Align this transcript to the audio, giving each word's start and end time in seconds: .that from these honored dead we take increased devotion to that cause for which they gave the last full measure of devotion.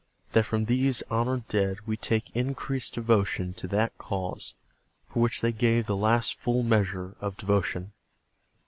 .that 0.31 0.47
from 0.47 0.65
these 0.65 1.03
honored 1.11 1.47
dead 1.47 1.77
we 1.85 1.95
take 1.95 2.35
increased 2.35 2.95
devotion 2.95 3.53
to 3.53 3.67
that 3.67 3.95
cause 3.99 4.55
for 5.05 5.19
which 5.21 5.41
they 5.41 5.51
gave 5.51 5.85
the 5.85 5.95
last 5.95 6.39
full 6.39 6.63
measure 6.63 7.15
of 7.21 7.37
devotion. 7.37 7.91